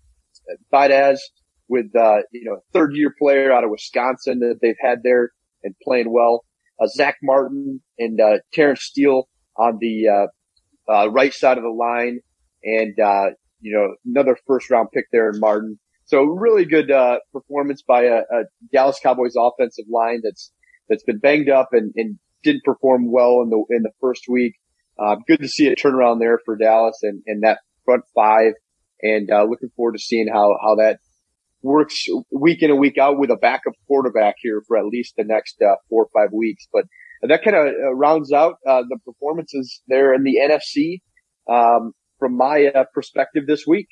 with 1.71 1.95
uh, 1.95 2.17
you 2.31 2.43
know 2.43 2.59
third 2.73 2.91
year 2.95 3.13
player 3.17 3.51
out 3.51 3.63
of 3.63 3.69
Wisconsin 3.69 4.39
that 4.39 4.59
they've 4.61 4.75
had 4.79 4.99
there 5.03 5.31
and 5.63 5.73
playing 5.83 6.11
well. 6.11 6.45
Uh, 6.79 6.87
Zack 6.87 7.17
Martin 7.23 7.81
and 7.97 8.19
uh, 8.19 8.39
Terence 8.53 8.83
Steele 8.83 9.29
on 9.57 9.77
the 9.79 10.07
uh, 10.07 10.91
uh, 10.91 11.09
right 11.09 11.33
side 11.33 11.57
of 11.57 11.63
the 11.63 11.69
line, 11.69 12.19
and 12.63 12.99
uh, 12.99 13.31
you 13.61 13.73
know 13.73 13.95
another 14.05 14.37
first 14.45 14.69
round 14.69 14.89
pick 14.93 15.05
there 15.11 15.29
in 15.29 15.39
Martin. 15.39 15.79
So 16.11 16.23
really 16.23 16.65
good 16.65 16.91
uh, 16.91 17.19
performance 17.31 17.83
by 17.87 18.03
a, 18.03 18.17
a 18.17 18.43
Dallas 18.73 18.99
Cowboys 19.01 19.35
offensive 19.37 19.85
line 19.89 20.19
that's 20.21 20.51
that's 20.89 21.03
been 21.03 21.19
banged 21.19 21.49
up 21.49 21.69
and, 21.71 21.93
and 21.95 22.19
didn't 22.43 22.65
perform 22.65 23.09
well 23.09 23.41
in 23.41 23.49
the 23.49 23.63
in 23.69 23.83
the 23.83 23.93
first 24.01 24.25
week. 24.27 24.55
Uh, 24.99 25.15
good 25.25 25.39
to 25.39 25.47
see 25.47 25.67
a 25.67 25.75
turnaround 25.75 26.19
there 26.19 26.37
for 26.43 26.57
Dallas 26.57 26.99
and, 27.03 27.23
and 27.27 27.43
that 27.43 27.59
front 27.85 28.03
five, 28.13 28.51
and 29.01 29.31
uh, 29.31 29.45
looking 29.49 29.69
forward 29.77 29.93
to 29.93 29.99
seeing 29.99 30.27
how 30.27 30.57
how 30.61 30.75
that 30.75 30.99
works 31.61 32.03
week 32.29 32.61
in 32.61 32.71
and 32.71 32.79
week 32.79 32.97
out 32.97 33.17
with 33.17 33.29
a 33.29 33.37
backup 33.37 33.73
quarterback 33.87 34.35
here 34.39 34.61
for 34.67 34.77
at 34.77 34.87
least 34.87 35.13
the 35.15 35.23
next 35.23 35.61
uh, 35.61 35.75
four 35.89 36.03
or 36.03 36.09
five 36.13 36.33
weeks. 36.33 36.67
But 36.73 36.87
that 37.21 37.41
kind 37.41 37.55
of 37.55 37.67
uh, 37.67 37.95
rounds 37.95 38.33
out 38.33 38.55
uh, 38.67 38.81
the 38.81 38.97
performances 39.05 39.81
there 39.87 40.13
in 40.13 40.23
the 40.23 40.39
NFC 40.43 40.99
um, 41.49 41.93
from 42.19 42.35
my 42.35 42.69
perspective 42.93 43.43
this 43.47 43.63
week. 43.65 43.87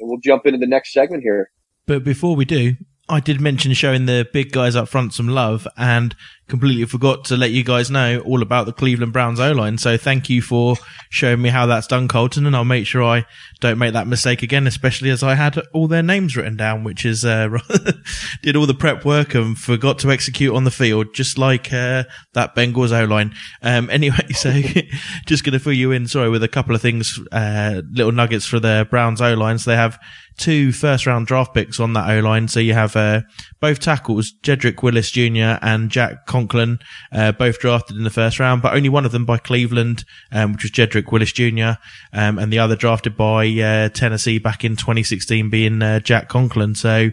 And 0.00 0.08
we'll 0.08 0.20
jump 0.20 0.46
into 0.46 0.58
the 0.58 0.66
next 0.66 0.92
segment 0.92 1.22
here. 1.22 1.50
But 1.86 2.04
before 2.04 2.36
we 2.36 2.44
do, 2.44 2.76
I 3.08 3.20
did 3.20 3.40
mention 3.40 3.72
showing 3.74 4.06
the 4.06 4.28
big 4.32 4.52
guys 4.52 4.76
up 4.76 4.88
front 4.88 5.12
some 5.12 5.28
love 5.28 5.66
and 5.76 6.14
completely 6.50 6.84
forgot 6.84 7.24
to 7.26 7.36
let 7.36 7.52
you 7.52 7.64
guys 7.64 7.90
know 7.90 8.20
all 8.20 8.42
about 8.42 8.66
the 8.66 8.72
Cleveland 8.72 9.12
Browns 9.12 9.40
O 9.40 9.52
line. 9.52 9.78
So 9.78 9.96
thank 9.96 10.28
you 10.28 10.42
for 10.42 10.76
showing 11.08 11.40
me 11.40 11.48
how 11.48 11.64
that's 11.66 11.86
done, 11.86 12.08
Colton, 12.08 12.44
and 12.44 12.54
I'll 12.54 12.64
make 12.64 12.86
sure 12.86 13.02
I 13.02 13.24
don't 13.60 13.78
make 13.78 13.92
that 13.94 14.06
mistake 14.06 14.42
again, 14.42 14.66
especially 14.66 15.10
as 15.10 15.22
I 15.22 15.36
had 15.36 15.58
all 15.72 15.88
their 15.88 16.02
names 16.02 16.36
written 16.36 16.56
down, 16.56 16.84
which 16.84 17.06
is, 17.06 17.24
uh, 17.24 17.56
did 18.42 18.56
all 18.56 18.66
the 18.66 18.74
prep 18.74 19.04
work 19.04 19.34
and 19.34 19.56
forgot 19.56 19.98
to 20.00 20.10
execute 20.10 20.54
on 20.54 20.64
the 20.64 20.70
field, 20.70 21.14
just 21.14 21.38
like, 21.38 21.72
uh, 21.72 22.04
that 22.34 22.54
Bengals 22.54 22.92
O 22.92 23.04
line. 23.04 23.32
Um, 23.62 23.88
anyway, 23.92 24.28
so 24.32 24.50
just 25.26 25.44
going 25.44 25.52
to 25.52 25.60
fill 25.60 25.72
you 25.72 25.92
in, 25.92 26.06
sorry, 26.06 26.28
with 26.28 26.42
a 26.42 26.48
couple 26.48 26.74
of 26.74 26.82
things, 26.82 27.18
uh, 27.32 27.80
little 27.92 28.12
nuggets 28.12 28.44
for 28.44 28.60
the 28.60 28.86
Browns 28.90 29.20
O 29.20 29.34
line. 29.34 29.58
So 29.58 29.70
they 29.70 29.76
have 29.76 29.98
two 30.36 30.72
first 30.72 31.06
round 31.06 31.26
draft 31.26 31.54
picks 31.54 31.78
on 31.78 31.92
that 31.92 32.10
O 32.10 32.20
line. 32.20 32.48
So 32.48 32.58
you 32.60 32.74
have 32.74 32.96
uh, 32.96 33.20
both 33.60 33.78
tackles, 33.78 34.32
Jedrick 34.42 34.82
Willis 34.82 35.10
Jr. 35.10 35.58
and 35.62 35.90
Jack 35.90 36.26
Conklin, 36.26 36.78
uh, 37.12 37.32
both 37.32 37.58
drafted 37.58 37.96
in 37.96 38.04
the 38.04 38.10
first 38.10 38.40
round, 38.40 38.62
but 38.62 38.74
only 38.74 38.88
one 38.88 39.04
of 39.04 39.12
them 39.12 39.24
by 39.24 39.38
Cleveland, 39.38 40.04
um, 40.32 40.52
which 40.52 40.62
was 40.62 40.70
Jedrick 40.70 41.12
Willis 41.12 41.32
Jr. 41.32 41.78
Um, 42.12 42.38
and 42.38 42.52
the 42.52 42.58
other 42.58 42.76
drafted 42.76 43.16
by 43.16 43.46
uh, 43.46 43.88
Tennessee 43.90 44.38
back 44.38 44.64
in 44.64 44.76
2016, 44.76 45.50
being 45.50 45.82
uh, 45.82 46.00
Jack 46.00 46.28
Conklin. 46.28 46.74
So. 46.74 47.10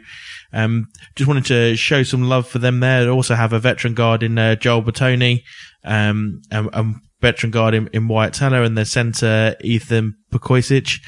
Um, 0.54 0.88
just 1.18 1.28
wanted 1.28 1.46
to 1.48 1.76
show 1.76 2.04
some 2.04 2.24
love 2.24 2.48
for 2.48 2.58
them 2.58 2.80
there. 2.80 3.04
They 3.04 3.10
also 3.10 3.36
have 3.36 3.52
a 3.52 3.60
veteran 3.60 3.94
guard 3.94 4.24
in 4.24 4.38
uh, 4.38 4.56
Joel 4.56 4.82
Bitonio, 4.82 5.44
um, 5.84 6.42
and, 6.50 6.70
and 6.72 6.96
veteran 7.22 7.52
guard 7.52 7.74
in, 7.74 7.88
in 7.94 8.08
Wyatt 8.08 8.34
Teller 8.34 8.64
and 8.64 8.78
their 8.78 8.86
center 8.86 9.56
Ethan 9.62 10.16
Pokoicic. 10.32 11.02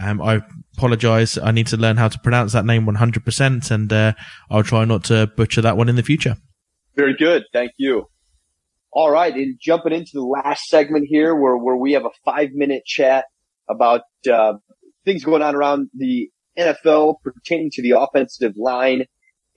Um, 0.00 0.20
I 0.20 0.42
apologize. 0.76 1.38
I 1.38 1.50
need 1.50 1.66
to 1.68 1.76
learn 1.76 1.96
how 1.96 2.08
to 2.08 2.18
pronounce 2.18 2.52
that 2.52 2.64
name 2.64 2.86
100%, 2.86 3.70
and 3.70 3.92
uh, 3.92 4.12
I'll 4.50 4.62
try 4.62 4.84
not 4.84 5.04
to 5.04 5.26
butcher 5.36 5.60
that 5.62 5.76
one 5.76 5.88
in 5.88 5.96
the 5.96 6.02
future. 6.02 6.36
Very 6.96 7.16
good. 7.16 7.44
Thank 7.52 7.72
you. 7.78 8.06
All 8.92 9.10
right. 9.10 9.34
And 9.34 9.58
jumping 9.60 9.92
into 9.92 10.12
the 10.14 10.22
last 10.22 10.66
segment 10.66 11.06
here 11.08 11.34
where, 11.34 11.56
where 11.56 11.76
we 11.76 11.92
have 11.92 12.04
a 12.04 12.10
five 12.24 12.50
minute 12.52 12.84
chat 12.84 13.24
about 13.68 14.02
uh, 14.30 14.54
things 15.04 15.24
going 15.24 15.42
on 15.42 15.54
around 15.54 15.88
the 15.94 16.28
NFL 16.58 17.16
pertaining 17.24 17.70
to 17.72 17.82
the 17.82 17.92
offensive 17.92 18.52
line. 18.56 19.06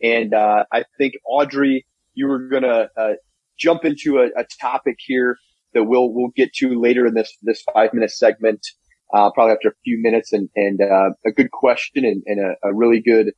And 0.01 0.33
uh, 0.33 0.63
I 0.71 0.85
think, 0.97 1.15
Adri, 1.29 1.81
you 2.13 2.27
were 2.27 2.47
going 2.47 2.63
to 2.63 2.89
uh, 2.97 3.13
jump 3.57 3.83
into 3.83 4.19
a, 4.19 4.27
a 4.39 4.45
topic 4.61 4.95
here 4.99 5.37
that 5.73 5.83
we'll, 5.83 6.13
we'll 6.13 6.31
get 6.35 6.53
to 6.53 6.79
later 6.79 7.05
in 7.05 7.13
this, 7.13 7.35
this 7.41 7.61
five 7.73 7.93
minute 7.93 8.11
segment 8.11 8.65
uh, 9.13 9.31
probably 9.31 9.53
after 9.53 9.69
a 9.69 9.75
few 9.83 9.99
minutes 10.01 10.33
and, 10.33 10.49
and, 10.55 10.81
uh, 10.81 11.11
a 11.25 11.31
good 11.31 11.51
question 11.51 12.05
and, 12.05 12.23
and 12.25 12.39
a, 12.39 12.67
a, 12.67 12.73
really 12.73 13.01
good, 13.01 13.31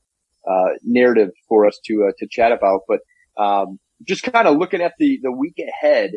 uh, 0.49 0.69
narrative 0.83 1.29
for 1.47 1.65
us 1.65 1.79
to, 1.85 2.05
uh, 2.07 2.11
to 2.17 2.27
chat 2.29 2.51
about. 2.51 2.81
But, 2.87 2.99
um, 3.41 3.79
just 4.07 4.23
kind 4.23 4.47
of 4.47 4.57
looking 4.57 4.81
at 4.81 4.93
the, 4.99 5.19
the 5.21 5.31
week 5.31 5.59
ahead, 5.59 6.11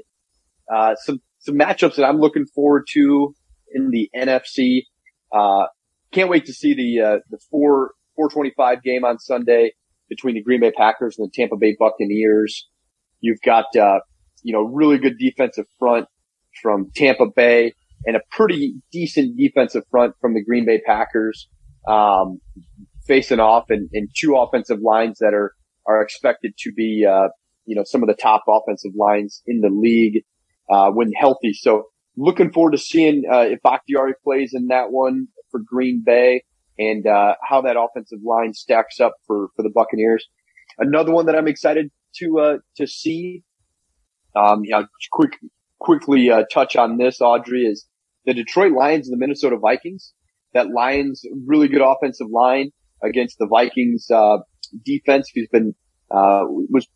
uh, 0.73 0.95
some, 0.97 1.21
some 1.39 1.57
matchups 1.57 1.97
that 1.97 2.05
I'm 2.05 2.19
looking 2.19 2.47
forward 2.47 2.87
to 2.93 3.35
in 3.73 3.91
the 3.91 4.11
NFC. 4.15 4.83
Uh, 5.33 5.67
can't 6.13 6.29
wait 6.29 6.47
to 6.47 6.53
see 6.53 6.75
the, 6.75 7.05
uh, 7.05 7.19
the 7.31 7.39
four, 7.51 7.93
425 8.17 8.83
game 8.83 9.05
on 9.05 9.19
Sunday 9.19 9.73
between 10.09 10.35
the 10.35 10.43
Green 10.43 10.61
Bay 10.61 10.73
Packers 10.73 11.19
and 11.19 11.29
the 11.29 11.33
Tampa 11.35 11.57
Bay 11.57 11.77
Buccaneers. 11.79 12.69
You've 13.21 13.41
got, 13.45 13.65
uh, 13.77 14.01
you 14.43 14.53
know, 14.53 14.63
really 14.63 14.99
good 14.99 15.19
defensive 15.19 15.67
front 15.79 16.07
from 16.61 16.91
Tampa 16.95 17.27
Bay 17.35 17.75
and 18.07 18.17
a 18.17 18.21
pretty 18.31 18.75
decent 18.93 19.37
defensive 19.37 19.85
front 19.91 20.15
from 20.21 20.35
the 20.35 20.43
Green 20.43 20.65
Bay 20.65 20.81
Packers, 20.85 21.49
um, 21.87 22.41
facing 23.07 23.41
off 23.41 23.65
and, 23.71 23.89
and, 23.93 24.09
two 24.15 24.37
offensive 24.37 24.81
lines 24.81 25.19
that 25.19 25.35
are, 25.35 25.55
are 25.87 26.03
expected 26.03 26.55
to 26.59 26.73
be, 26.73 27.07
uh, 27.11 27.29
you 27.67 27.75
know, 27.75 27.85
some 27.85 28.03
of 28.03 28.09
the 28.09 28.15
top 28.15 28.45
offensive 28.49 28.93
lines 28.95 29.43
in 29.47 29.61
the 29.61 29.71
league, 29.71 30.23
uh, 30.71 30.91
when 30.91 31.13
healthy. 31.13 31.53
So 31.53 31.85
looking 32.17 32.53
forward 32.53 32.73
to 32.73 32.79
seeing, 32.79 33.25
uh, 33.31 33.41
if 33.41 33.61
Bakhtiari 33.63 34.13
plays 34.23 34.53
in 34.55 34.69
that 34.69 34.91
one 34.91 35.29
for 35.51 35.61
Green 35.61 36.03
Bay 36.05 36.45
and, 36.79 37.07
uh, 37.07 37.35
how 37.43 37.63
that 37.63 37.77
offensive 37.77 38.21
line 38.25 38.55
stacks 38.55 39.01
up 39.01 39.15
for, 39.27 39.49
for 39.57 39.63
the 39.63 39.71
Buccaneers. 39.75 40.27
Another 40.79 41.13
one 41.13 41.27
that 41.27 41.35
I'm 41.35 41.49
excited 41.49 41.91
to, 42.17 42.39
uh, 42.39 42.57
to 42.77 42.87
see, 42.87 43.43
um, 44.37 44.65
you 44.65 44.71
know, 44.71 44.87
quick, 45.11 45.33
quickly, 45.79 46.31
uh, 46.31 46.45
touch 46.53 46.77
on 46.77 46.99
this, 46.99 47.19
Adri, 47.19 47.69
is 47.69 47.87
the 48.27 48.35
Detroit 48.35 48.73
Lions 48.73 49.09
and 49.09 49.17
the 49.17 49.21
Minnesota 49.21 49.57
Vikings. 49.57 50.13
That 50.53 50.71
Lions 50.71 51.23
really 51.47 51.69
good 51.69 51.83
offensive 51.83 52.27
line 52.31 52.71
against 53.03 53.39
the 53.39 53.47
Vikings 53.47 54.11
uh, 54.11 54.39
defense 54.85 55.31
who's 55.35 55.49
been 55.51 55.75
uh, 56.11 56.43
was 56.45 56.89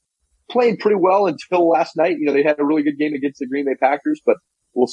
playing 0.51 0.77
pretty 0.79 0.97
well 1.01 1.27
until 1.27 1.69
last 1.69 1.97
night. 1.97 2.17
You 2.19 2.27
know, 2.27 2.33
they 2.33 2.43
had 2.43 2.59
a 2.59 2.65
really 2.65 2.83
good 2.83 2.99
game 2.99 3.15
against 3.15 3.39
the 3.39 3.47
Green 3.47 3.65
Bay 3.65 3.77
Packers, 3.81 4.21
but 4.27 4.37
we'll, 4.75 4.89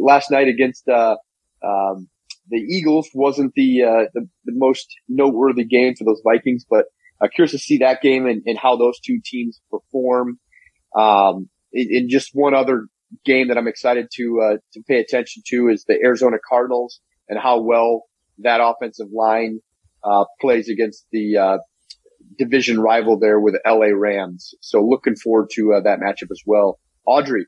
last 0.00 0.30
night 0.30 0.48
against 0.48 0.88
uh, 0.88 1.16
um, 1.64 2.08
the 2.48 2.58
Eagles 2.58 3.08
wasn't 3.14 3.52
the, 3.54 3.82
uh, 3.82 4.04
the, 4.12 4.28
the 4.44 4.52
most 4.54 4.86
noteworthy 5.08 5.64
game 5.64 5.94
for 5.96 6.04
those 6.04 6.20
Vikings. 6.24 6.64
But 6.68 6.86
curious 7.34 7.52
to 7.52 7.58
see 7.58 7.78
that 7.78 8.02
game 8.02 8.26
and, 8.26 8.42
and 8.46 8.58
how 8.58 8.76
those 8.76 8.98
two 8.98 9.20
teams 9.24 9.60
perform. 9.70 10.38
Um, 10.96 11.48
and 11.72 12.10
just 12.10 12.30
one 12.32 12.54
other 12.54 12.88
game 13.24 13.48
that 13.48 13.58
I'm 13.58 13.68
excited 13.68 14.08
to 14.14 14.40
uh, 14.40 14.56
to 14.74 14.82
pay 14.86 15.00
attention 15.00 15.42
to 15.48 15.68
is 15.68 15.84
the 15.86 15.98
Arizona 16.02 16.36
Cardinals 16.48 17.00
and 17.28 17.38
how 17.38 17.60
well 17.60 18.04
that 18.38 18.60
offensive 18.62 19.08
line 19.12 19.60
uh, 20.04 20.24
plays 20.40 20.68
against 20.68 21.06
the 21.12 21.36
uh, 21.36 21.58
division 22.38 22.80
rival 22.80 23.18
there 23.18 23.38
with 23.38 23.56
LA 23.66 23.88
Rams. 23.94 24.54
So 24.60 24.80
looking 24.82 25.16
forward 25.16 25.48
to 25.54 25.74
uh, 25.74 25.80
that 25.82 26.00
matchup 26.00 26.30
as 26.30 26.42
well. 26.46 26.78
Adri, 27.06 27.42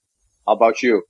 how 0.47 0.55
about 0.55 0.83
you? 0.83 1.03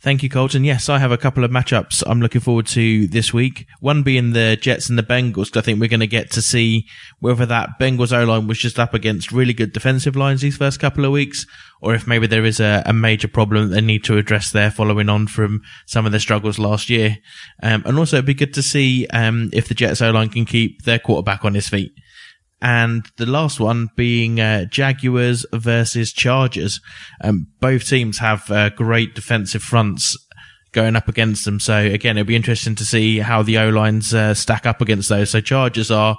Thank 0.00 0.22
you, 0.22 0.28
Colton. 0.28 0.64
Yes, 0.64 0.90
I 0.90 0.98
have 0.98 1.12
a 1.12 1.16
couple 1.16 1.44
of 1.44 1.50
matchups 1.50 2.02
I'm 2.06 2.20
looking 2.20 2.42
forward 2.42 2.66
to 2.66 3.06
this 3.06 3.32
week. 3.32 3.66
One 3.80 4.02
being 4.02 4.32
the 4.32 4.58
Jets 4.60 4.90
and 4.90 4.98
the 4.98 5.02
Bengals. 5.02 5.56
I 5.56 5.62
think 5.62 5.80
we're 5.80 5.88
going 5.88 6.00
to 6.00 6.06
get 6.06 6.30
to 6.32 6.42
see 6.42 6.86
whether 7.20 7.46
that 7.46 7.78
Bengals 7.80 8.12
O 8.12 8.22
line 8.24 8.46
was 8.46 8.58
just 8.58 8.78
up 8.78 8.92
against 8.92 9.32
really 9.32 9.54
good 9.54 9.72
defensive 9.72 10.14
lines 10.14 10.42
these 10.42 10.58
first 10.58 10.78
couple 10.78 11.06
of 11.06 11.12
weeks, 11.12 11.46
or 11.80 11.94
if 11.94 12.06
maybe 12.06 12.26
there 12.26 12.44
is 12.44 12.60
a, 12.60 12.82
a 12.84 12.92
major 12.92 13.28
problem 13.28 13.70
they 13.70 13.80
need 13.80 14.04
to 14.04 14.18
address 14.18 14.50
there 14.50 14.70
following 14.70 15.08
on 15.08 15.26
from 15.26 15.62
some 15.86 16.04
of 16.04 16.12
their 16.12 16.20
struggles 16.20 16.58
last 16.58 16.90
year. 16.90 17.16
Um, 17.62 17.82
and 17.86 17.96
also 17.96 18.16
it'd 18.16 18.26
be 18.26 18.34
good 18.34 18.52
to 18.54 18.62
see, 18.62 19.06
um, 19.06 19.48
if 19.54 19.68
the 19.68 19.74
Jets 19.74 20.02
O 20.02 20.10
line 20.10 20.28
can 20.28 20.44
keep 20.44 20.82
their 20.82 20.98
quarterback 20.98 21.46
on 21.46 21.54
his 21.54 21.70
feet 21.70 21.94
and 22.64 23.06
the 23.18 23.26
last 23.26 23.60
one 23.60 23.90
being 23.94 24.40
uh, 24.40 24.64
Jaguars 24.64 25.44
versus 25.52 26.14
Chargers. 26.14 26.80
Um, 27.22 27.48
both 27.60 27.86
teams 27.86 28.18
have 28.18 28.50
uh, 28.50 28.70
great 28.70 29.14
defensive 29.14 29.62
fronts 29.62 30.16
going 30.72 30.96
up 30.96 31.06
against 31.06 31.44
them. 31.44 31.60
So 31.60 31.76
again, 31.76 32.16
it'll 32.16 32.26
be 32.26 32.34
interesting 32.34 32.74
to 32.76 32.84
see 32.86 33.18
how 33.18 33.42
the 33.42 33.58
O 33.58 33.68
lines 33.68 34.14
uh, 34.14 34.32
stack 34.32 34.64
up 34.64 34.80
against 34.80 35.10
those. 35.10 35.28
So 35.28 35.42
Chargers 35.42 35.90
are 35.90 36.16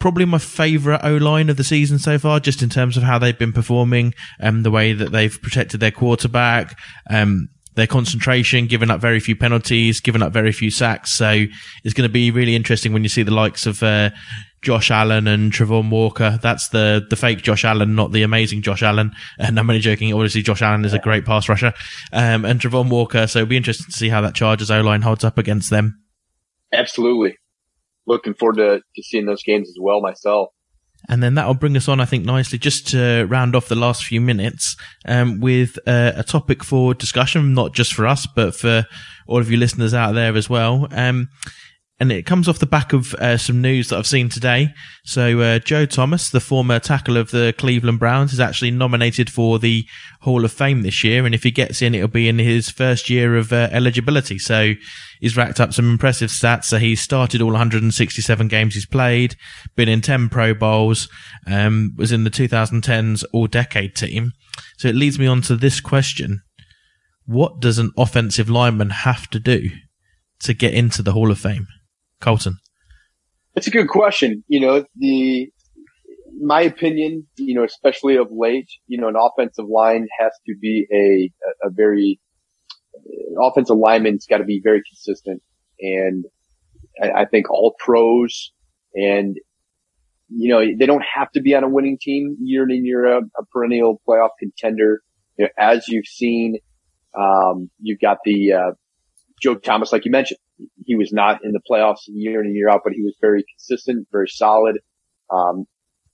probably 0.00 0.24
my 0.24 0.38
favourite 0.38 1.04
O 1.04 1.16
line 1.16 1.48
of 1.48 1.56
the 1.56 1.62
season 1.62 2.00
so 2.00 2.18
far, 2.18 2.40
just 2.40 2.62
in 2.62 2.68
terms 2.68 2.96
of 2.96 3.04
how 3.04 3.20
they've 3.20 3.38
been 3.38 3.52
performing 3.52 4.12
and 4.40 4.56
um, 4.56 4.62
the 4.64 4.72
way 4.72 4.92
that 4.92 5.12
they've 5.12 5.40
protected 5.40 5.78
their 5.78 5.92
quarterback. 5.92 6.76
Um, 7.08 7.48
their 7.74 7.86
concentration, 7.86 8.66
giving 8.66 8.90
up 8.90 9.00
very 9.00 9.20
few 9.20 9.36
penalties, 9.36 10.00
giving 10.00 10.22
up 10.22 10.32
very 10.32 10.52
few 10.52 10.70
sacks. 10.70 11.12
So 11.12 11.46
it's 11.84 11.94
going 11.94 12.08
to 12.08 12.12
be 12.12 12.30
really 12.30 12.56
interesting 12.56 12.92
when 12.92 13.02
you 13.02 13.08
see 13.08 13.22
the 13.22 13.30
likes 13.30 13.66
of 13.66 13.82
uh, 13.82 14.10
Josh 14.62 14.90
Allen 14.90 15.26
and 15.26 15.52
Travon 15.52 15.90
Walker. 15.90 16.38
That's 16.42 16.68
the 16.68 17.06
the 17.08 17.16
fake 17.16 17.42
Josh 17.42 17.64
Allen, 17.64 17.94
not 17.94 18.12
the 18.12 18.22
amazing 18.22 18.62
Josh 18.62 18.82
Allen. 18.82 19.12
And 19.38 19.58
I'm 19.58 19.70
only 19.70 19.80
joking. 19.80 20.12
Obviously, 20.12 20.42
Josh 20.42 20.62
Allen 20.62 20.84
is 20.84 20.92
a 20.92 20.98
great 20.98 21.24
pass 21.24 21.48
rusher. 21.48 21.72
Um, 22.12 22.44
and 22.44 22.60
Travon 22.60 22.90
Walker. 22.90 23.26
So 23.26 23.40
it'll 23.40 23.48
be 23.48 23.56
interesting 23.56 23.86
to 23.86 23.96
see 23.96 24.08
how 24.08 24.20
that 24.20 24.34
Chargers 24.34 24.70
O 24.70 24.80
line 24.80 25.02
holds 25.02 25.24
up 25.24 25.38
against 25.38 25.70
them. 25.70 26.02
Absolutely. 26.72 27.36
Looking 28.06 28.34
forward 28.34 28.56
to, 28.56 28.80
to 28.80 29.02
seeing 29.02 29.26
those 29.26 29.42
games 29.42 29.68
as 29.68 29.76
well 29.80 30.00
myself. 30.00 30.50
And 31.08 31.22
then 31.22 31.34
that'll 31.34 31.54
bring 31.54 31.76
us 31.76 31.88
on, 31.88 32.00
I 32.00 32.04
think, 32.04 32.24
nicely 32.24 32.58
just 32.58 32.88
to 32.88 33.26
round 33.26 33.56
off 33.56 33.68
the 33.68 33.74
last 33.74 34.04
few 34.04 34.20
minutes 34.20 34.76
um, 35.06 35.40
with 35.40 35.78
uh, 35.86 36.12
a 36.14 36.22
topic 36.22 36.62
for 36.62 36.94
discussion, 36.94 37.54
not 37.54 37.74
just 37.74 37.94
for 37.94 38.06
us, 38.06 38.26
but 38.26 38.54
for 38.54 38.86
all 39.26 39.38
of 39.38 39.50
you 39.50 39.56
listeners 39.56 39.94
out 39.94 40.12
there 40.12 40.36
as 40.36 40.48
well. 40.48 40.86
Um, 40.90 41.28
and 42.00 42.10
it 42.10 42.24
comes 42.24 42.48
off 42.48 42.58
the 42.58 42.66
back 42.66 42.94
of 42.94 43.12
uh, 43.14 43.36
some 43.36 43.60
news 43.60 43.90
that 43.90 43.98
I've 43.98 44.06
seen 44.06 44.30
today. 44.30 44.68
So 45.04 45.40
uh, 45.40 45.58
Joe 45.58 45.84
Thomas, 45.84 46.30
the 46.30 46.40
former 46.40 46.78
tackle 46.78 47.18
of 47.18 47.30
the 47.30 47.54
Cleveland 47.58 47.98
Browns, 47.98 48.32
is 48.32 48.40
actually 48.40 48.70
nominated 48.70 49.30
for 49.30 49.58
the 49.58 49.84
Hall 50.22 50.46
of 50.46 50.50
Fame 50.52 50.80
this 50.80 51.04
year, 51.04 51.26
and 51.26 51.34
if 51.34 51.42
he 51.42 51.50
gets 51.50 51.82
in, 51.82 51.94
it'll 51.94 52.08
be 52.08 52.26
in 52.28 52.38
his 52.38 52.70
first 52.70 53.10
year 53.10 53.36
of 53.36 53.52
uh, 53.52 53.68
eligibility. 53.70 54.38
So 54.38 54.72
he's 55.20 55.36
racked 55.36 55.60
up 55.60 55.72
some 55.72 55.90
impressive 55.90 56.30
stats. 56.30 56.64
So 56.64 56.78
he's 56.78 57.00
started 57.00 57.40
all 57.40 57.52
167 57.52 58.48
games 58.48 58.74
he's 58.74 58.86
played, 58.86 59.36
been 59.76 59.88
in 59.88 60.00
10 60.00 60.28
Pro 60.28 60.54
Bowls, 60.54 61.08
um, 61.46 61.92
was 61.96 62.12
in 62.12 62.24
the 62.24 62.30
2010s 62.30 63.24
All 63.32 63.46
Decade 63.46 63.94
team. 63.94 64.32
So 64.78 64.88
it 64.88 64.96
leads 64.96 65.18
me 65.18 65.26
on 65.26 65.42
to 65.42 65.56
this 65.56 65.80
question: 65.80 66.40
What 67.26 67.60
does 67.60 67.78
an 67.78 67.92
offensive 67.96 68.50
lineman 68.50 68.90
have 68.90 69.28
to 69.30 69.38
do 69.38 69.70
to 70.40 70.54
get 70.54 70.74
into 70.74 71.02
the 71.02 71.12
Hall 71.12 71.30
of 71.30 71.38
Fame? 71.38 71.66
Colton? 72.20 72.58
That's 73.54 73.66
a 73.66 73.70
good 73.70 73.88
question. 73.88 74.44
You 74.48 74.60
know, 74.60 74.84
the 74.96 75.50
my 76.40 76.62
opinion, 76.62 77.26
you 77.36 77.54
know, 77.54 77.64
especially 77.64 78.16
of 78.16 78.28
late, 78.30 78.68
you 78.86 78.98
know, 79.00 79.08
an 79.08 79.16
offensive 79.16 79.66
line 79.68 80.06
has 80.18 80.32
to 80.46 80.54
be 80.60 80.86
a, 80.92 81.30
a 81.66 81.70
very, 81.70 82.20
offensive 83.40 83.76
lineman's 83.76 84.26
got 84.26 84.38
to 84.38 84.44
be 84.44 84.60
very 84.62 84.82
consistent. 84.88 85.42
And 85.80 86.24
I, 87.02 87.22
I 87.22 87.24
think 87.26 87.50
all 87.50 87.74
pros 87.78 88.52
and, 88.94 89.36
you 90.28 90.50
know, 90.50 90.60
they 90.60 90.86
don't 90.86 91.04
have 91.14 91.30
to 91.32 91.40
be 91.40 91.54
on 91.54 91.64
a 91.64 91.68
winning 91.68 91.98
team 92.00 92.36
year 92.40 92.64
in 92.64 92.70
and 92.70 92.86
year 92.86 93.16
out, 93.16 93.24
a 93.38 93.44
perennial 93.46 94.00
playoff 94.08 94.30
contender. 94.38 95.02
You 95.36 95.44
know, 95.46 95.50
as 95.58 95.88
you've 95.88 96.06
seen, 96.06 96.58
um, 97.18 97.70
you've 97.80 98.00
got 98.00 98.18
the, 98.24 98.52
uh, 98.52 98.70
Joe 99.40 99.54
Thomas, 99.54 99.92
like 99.92 100.04
you 100.04 100.10
mentioned, 100.10 100.38
he 100.84 100.96
was 100.96 101.12
not 101.12 101.44
in 101.44 101.52
the 101.52 101.60
playoffs 101.68 102.02
year 102.08 102.40
in 102.40 102.48
and 102.48 102.54
year 102.54 102.68
out, 102.68 102.82
but 102.84 102.92
he 102.92 103.02
was 103.02 103.16
very 103.20 103.42
consistent, 103.42 104.06
very 104.12 104.28
solid. 104.28 104.78
Um, 105.32 105.64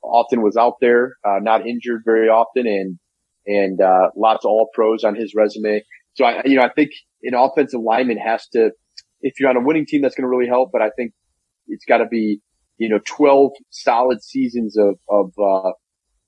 often 0.02 0.42
was 0.42 0.56
out 0.56 0.74
there, 0.80 1.16
uh, 1.24 1.40
not 1.40 1.66
injured 1.66 2.02
very 2.04 2.28
often 2.28 2.66
and, 2.66 2.98
and, 3.46 3.80
uh, 3.80 4.10
lots 4.16 4.44
of 4.44 4.50
all 4.50 4.68
pros 4.72 5.02
on 5.02 5.16
his 5.16 5.34
resume. 5.34 5.82
So 6.16 6.24
I, 6.24 6.42
you 6.44 6.56
know, 6.56 6.62
I 6.62 6.70
think 6.70 6.90
an 7.22 7.34
offensive 7.34 7.80
lineman 7.80 8.16
has 8.16 8.48
to, 8.48 8.70
if 9.20 9.38
you're 9.38 9.50
on 9.50 9.56
a 9.56 9.60
winning 9.60 9.86
team, 9.86 10.02
that's 10.02 10.14
going 10.14 10.24
to 10.24 10.28
really 10.28 10.48
help, 10.48 10.70
but 10.72 10.82
I 10.82 10.90
think 10.96 11.12
it's 11.68 11.84
got 11.84 11.98
to 11.98 12.06
be, 12.06 12.40
you 12.78 12.88
know, 12.88 13.00
12 13.06 13.52
solid 13.70 14.22
seasons 14.22 14.76
of, 14.78 14.98
of, 15.08 15.32
uh, 15.38 15.72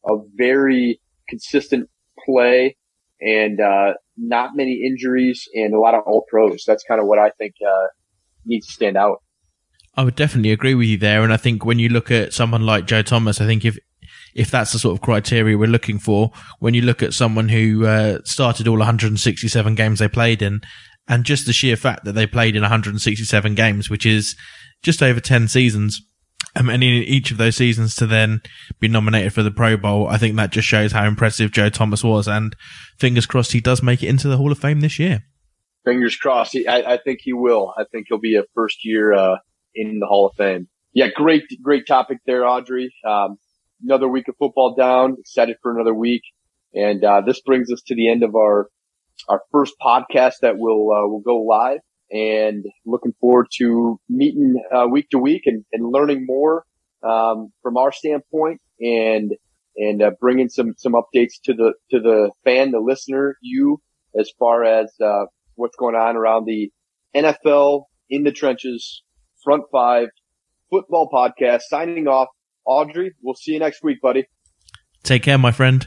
of 0.04 0.26
very 0.34 1.00
consistent 1.28 1.88
play 2.24 2.76
and, 3.20 3.60
uh, 3.60 3.94
not 4.16 4.50
many 4.54 4.82
injuries 4.86 5.48
and 5.54 5.74
a 5.74 5.80
lot 5.80 5.94
of 5.94 6.02
all 6.06 6.24
pros. 6.28 6.64
That's 6.66 6.84
kind 6.84 7.00
of 7.00 7.06
what 7.06 7.18
I 7.18 7.30
think, 7.38 7.54
uh, 7.66 7.86
needs 8.44 8.66
to 8.66 8.72
stand 8.72 8.96
out. 8.96 9.22
I 9.94 10.04
would 10.04 10.16
definitely 10.16 10.52
agree 10.52 10.74
with 10.74 10.86
you 10.86 10.98
there. 10.98 11.22
And 11.22 11.32
I 11.32 11.38
think 11.38 11.64
when 11.64 11.78
you 11.78 11.88
look 11.88 12.10
at 12.10 12.34
someone 12.34 12.66
like 12.66 12.86
Joe 12.86 13.02
Thomas, 13.02 13.40
I 13.40 13.46
think 13.46 13.64
if, 13.64 13.78
if 14.34 14.50
that's 14.50 14.72
the 14.72 14.78
sort 14.78 14.96
of 14.96 15.02
criteria 15.02 15.56
we're 15.56 15.68
looking 15.68 15.98
for, 15.98 16.30
when 16.58 16.74
you 16.74 16.82
look 16.82 17.02
at 17.02 17.14
someone 17.14 17.48
who 17.48 17.86
uh, 17.86 18.18
started 18.24 18.68
all 18.68 18.78
167 18.78 19.74
games 19.74 19.98
they 19.98 20.08
played 20.08 20.42
in, 20.42 20.60
and 21.08 21.24
just 21.24 21.46
the 21.46 21.52
sheer 21.52 21.76
fact 21.76 22.04
that 22.04 22.12
they 22.12 22.26
played 22.26 22.54
in 22.54 22.62
167 22.62 23.54
games, 23.54 23.88
which 23.88 24.04
is 24.04 24.36
just 24.82 25.02
over 25.02 25.20
10 25.20 25.48
seasons, 25.48 26.02
um, 26.56 26.68
and 26.68 26.82
in 26.82 27.02
each 27.04 27.30
of 27.30 27.36
those 27.36 27.56
seasons 27.56 27.94
to 27.96 28.06
then 28.06 28.40
be 28.80 28.88
nominated 28.88 29.32
for 29.32 29.42
the 29.42 29.50
Pro 29.50 29.76
Bowl, 29.76 30.08
I 30.08 30.18
think 30.18 30.36
that 30.36 30.50
just 30.50 30.66
shows 30.66 30.92
how 30.92 31.06
impressive 31.06 31.52
Joe 31.52 31.68
Thomas 31.68 32.02
was. 32.02 32.26
And 32.26 32.56
fingers 32.98 33.26
crossed 33.26 33.52
he 33.52 33.60
does 33.60 33.82
make 33.82 34.02
it 34.02 34.08
into 34.08 34.28
the 34.28 34.36
Hall 34.36 34.50
of 34.50 34.58
Fame 34.58 34.80
this 34.80 34.98
year. 34.98 35.24
Fingers 35.84 36.16
crossed. 36.16 36.56
I, 36.68 36.82
I 36.82 36.96
think 36.98 37.20
he 37.22 37.32
will. 37.32 37.72
I 37.76 37.84
think 37.90 38.06
he'll 38.08 38.18
be 38.18 38.36
a 38.36 38.44
first 38.54 38.84
year 38.84 39.12
uh, 39.14 39.36
in 39.74 40.00
the 40.00 40.06
Hall 40.06 40.26
of 40.26 40.34
Fame. 40.36 40.68
Yeah, 40.92 41.08
great, 41.14 41.44
great 41.62 41.86
topic 41.86 42.18
there, 42.26 42.42
Adri. 42.42 42.88
Um, 43.06 43.38
another 43.82 44.08
week 44.08 44.28
of 44.28 44.36
football 44.38 44.74
down. 44.74 45.16
Excited 45.18 45.56
for 45.62 45.74
another 45.74 45.94
week, 45.94 46.22
and 46.74 47.04
uh, 47.04 47.20
this 47.20 47.40
brings 47.40 47.72
us 47.72 47.82
to 47.86 47.94
the 47.94 48.10
end 48.10 48.22
of 48.22 48.34
our 48.34 48.68
our 49.28 49.42
first 49.52 49.74
podcast 49.82 50.34
that 50.42 50.58
will 50.58 50.90
uh, 50.92 51.06
will 51.08 51.22
go 51.24 51.40
live. 51.42 51.80
And 52.10 52.64
looking 52.86 53.12
forward 53.20 53.48
to 53.58 54.00
meeting 54.08 54.62
uh, 54.74 54.86
week 54.90 55.10
to 55.10 55.18
week 55.18 55.42
and, 55.44 55.64
and 55.72 55.92
learning 55.92 56.24
more 56.26 56.64
um, 57.02 57.52
from 57.62 57.76
our 57.76 57.92
standpoint 57.92 58.62
and 58.80 59.32
and 59.76 60.02
uh, 60.02 60.10
bringing 60.20 60.48
some 60.48 60.74
some 60.78 60.94
updates 60.94 61.34
to 61.44 61.54
the 61.54 61.74
to 61.90 62.00
the 62.00 62.30
fan, 62.44 62.70
the 62.70 62.80
listener, 62.80 63.36
you 63.42 63.80
as 64.18 64.30
far 64.38 64.64
as 64.64 64.92
uh, 65.04 65.26
what's 65.54 65.76
going 65.76 65.94
on 65.94 66.16
around 66.16 66.46
the 66.46 66.70
NFL 67.14 67.84
in 68.10 68.22
the 68.24 68.32
trenches 68.32 69.02
Front 69.44 69.64
Five 69.70 70.08
Football 70.70 71.08
Podcast. 71.12 71.62
Signing 71.68 72.08
off, 72.08 72.28
Adri. 72.68 73.12
We'll 73.22 73.34
see 73.34 73.52
you 73.52 73.58
next 73.58 73.82
week, 73.82 74.00
buddy. 74.00 74.26
Take 75.02 75.22
care, 75.22 75.38
my 75.38 75.52
friend. 75.52 75.86